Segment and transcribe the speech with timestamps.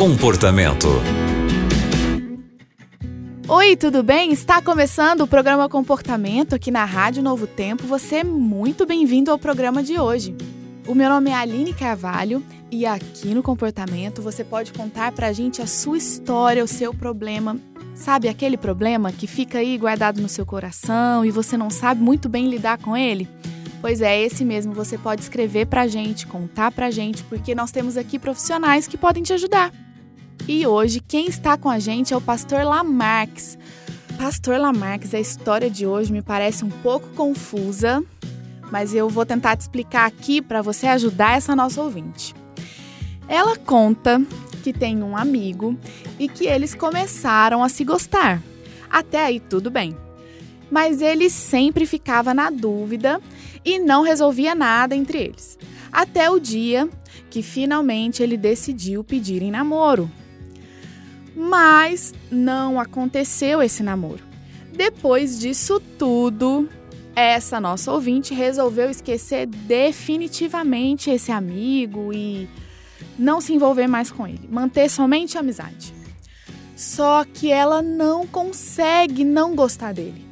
[0.00, 0.88] Comportamento.
[3.46, 4.32] Oi, tudo bem?
[4.32, 7.86] Está começando o programa Comportamento aqui na Rádio Novo Tempo.
[7.86, 10.34] Você é muito bem-vindo ao programa de hoje.
[10.88, 15.60] O meu nome é Aline Carvalho e aqui no Comportamento você pode contar pra gente
[15.60, 17.58] a sua história, o seu problema.
[17.94, 22.26] Sabe aquele problema que fica aí guardado no seu coração e você não sabe muito
[22.26, 23.28] bem lidar com ele?
[23.82, 27.98] Pois é, esse mesmo você pode escrever pra gente, contar pra gente, porque nós temos
[27.98, 29.70] aqui profissionais que podem te ajudar.
[30.52, 33.56] E hoje quem está com a gente é o pastor Lamarques.
[34.18, 38.02] Pastor Lamarques, a história de hoje me parece um pouco confusa,
[38.68, 42.34] mas eu vou tentar te explicar aqui para você ajudar essa nossa ouvinte.
[43.28, 44.20] Ela conta
[44.64, 45.78] que tem um amigo
[46.18, 48.42] e que eles começaram a se gostar.
[48.90, 49.96] Até aí tudo bem.
[50.68, 53.20] Mas ele sempre ficava na dúvida
[53.64, 55.56] e não resolvia nada entre eles.
[55.92, 56.90] Até o dia
[57.30, 60.10] que finalmente ele decidiu pedir em namoro.
[61.34, 64.22] Mas não aconteceu esse namoro.
[64.72, 66.68] Depois disso tudo,
[67.14, 72.48] essa nossa ouvinte resolveu esquecer definitivamente esse amigo e
[73.18, 75.92] não se envolver mais com ele, manter somente a amizade.
[76.74, 80.30] Só que ela não consegue não gostar dele.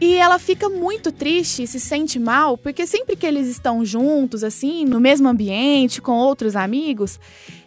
[0.00, 4.42] E ela fica muito triste e se sente mal, porque sempre que eles estão juntos,
[4.42, 7.20] assim, no mesmo ambiente, com outros amigos,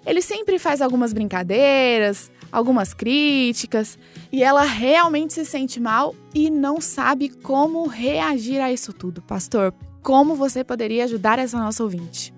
[0.06, 3.98] ele sempre faz algumas brincadeiras, algumas críticas,
[4.32, 9.22] e ela realmente se sente mal e não sabe como reagir a isso tudo.
[9.22, 12.34] Pastor, como você poderia ajudar essa nossa ouvinte?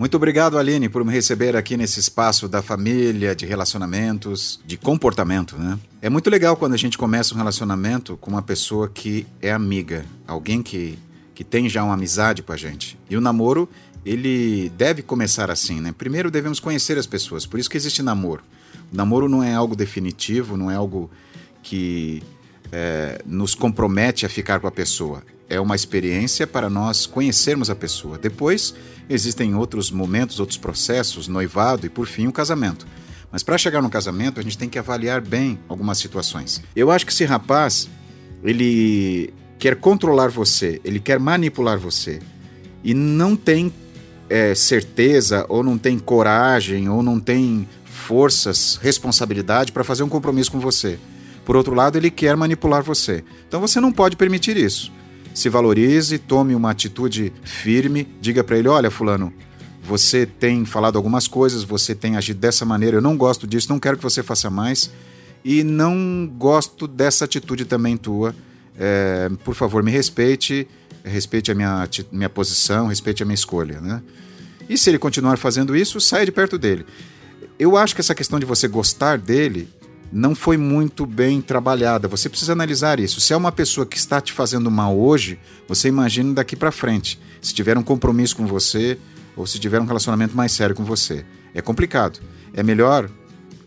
[0.00, 5.58] Muito obrigado, Aline, por me receber aqui nesse espaço da família, de relacionamentos, de comportamento,
[5.58, 5.78] né?
[6.00, 10.06] É muito legal quando a gente começa um relacionamento com uma pessoa que é amiga,
[10.26, 10.98] alguém que,
[11.40, 12.98] que tem já uma amizade com a gente.
[13.08, 13.66] E o namoro,
[14.04, 15.90] ele deve começar assim, né?
[15.90, 18.42] Primeiro devemos conhecer as pessoas, por isso que existe namoro.
[18.92, 21.10] O namoro não é algo definitivo, não é algo
[21.62, 22.22] que
[22.70, 25.22] é, nos compromete a ficar com a pessoa.
[25.48, 28.18] É uma experiência para nós conhecermos a pessoa.
[28.18, 28.74] Depois,
[29.08, 32.86] existem outros momentos, outros processos, noivado e, por fim, o casamento.
[33.32, 36.62] Mas para chegar no casamento, a gente tem que avaliar bem algumas situações.
[36.76, 37.88] Eu acho que esse rapaz,
[38.44, 42.18] ele quer controlar você, ele quer manipular você
[42.82, 43.72] e não tem
[44.28, 50.50] é, certeza, ou não tem coragem, ou não tem forças, responsabilidade para fazer um compromisso
[50.50, 50.98] com você.
[51.44, 53.22] Por outro lado, ele quer manipular você.
[53.46, 54.90] Então você não pode permitir isso
[55.34, 59.32] se valorize, tome uma atitude firme, diga para ele: olha, Fulano,
[59.82, 63.78] você tem falado algumas coisas, você tem agido dessa maneira, eu não gosto disso, não
[63.78, 64.90] quero que você faça mais
[65.44, 68.34] e não gosto dessa atitude também tua.
[68.82, 70.66] É, por favor, me respeite,
[71.04, 73.78] respeite a minha, minha posição, respeite a minha escolha.
[73.78, 74.02] Né?
[74.66, 76.86] E se ele continuar fazendo isso, saia de perto dele.
[77.58, 79.68] Eu acho que essa questão de você gostar dele
[80.10, 82.08] não foi muito bem trabalhada.
[82.08, 83.20] Você precisa analisar isso.
[83.20, 85.38] Se é uma pessoa que está te fazendo mal hoje,
[85.68, 87.20] você imagina daqui para frente.
[87.42, 88.98] Se tiver um compromisso com você
[89.36, 91.24] ou se tiver um relacionamento mais sério com você.
[91.54, 92.18] É complicado.
[92.54, 93.10] É melhor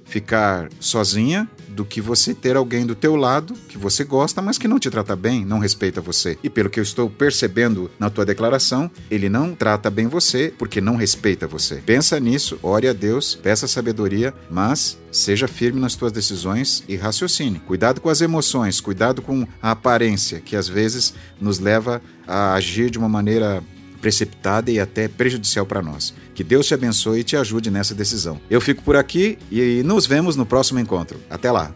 [0.05, 4.67] ficar sozinha do que você ter alguém do teu lado que você gosta, mas que
[4.67, 6.37] não te trata bem, não respeita você.
[6.43, 10.79] E pelo que eu estou percebendo na tua declaração, ele não trata bem você porque
[10.79, 11.75] não respeita você.
[11.85, 17.59] Pensa nisso, ore a Deus, peça sabedoria, mas seja firme nas tuas decisões e raciocine.
[17.59, 22.89] Cuidado com as emoções, cuidado com a aparência, que às vezes nos leva a agir
[22.89, 23.63] de uma maneira
[24.03, 26.13] precipitada e até prejudicial para nós.
[26.35, 28.37] Que Deus te abençoe e te ajude nessa decisão.
[28.49, 31.21] Eu fico por aqui e nos vemos no próximo encontro.
[31.29, 31.73] Até lá.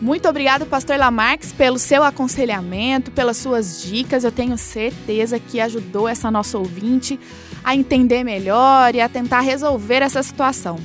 [0.00, 4.24] Muito obrigado, Pastor Lamarques, pelo seu aconselhamento, pelas suas dicas.
[4.24, 7.20] Eu tenho certeza que ajudou essa nossa ouvinte
[7.62, 10.76] a entender melhor e a tentar resolver essa situação.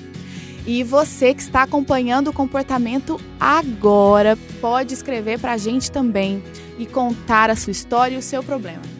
[0.67, 6.43] E você que está acompanhando o comportamento agora, pode escrever para a gente também
[6.77, 8.94] e contar a sua história e o seu problema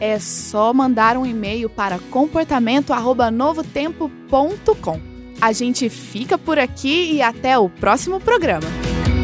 [0.00, 5.00] é só mandar um e-mail para comportamento@novotempo.com.
[5.40, 8.66] A gente fica por aqui e até o próximo programa.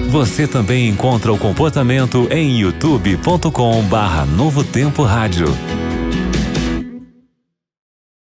[0.09, 5.47] Você também encontra o comportamento em youtube.com/novotempo rádio.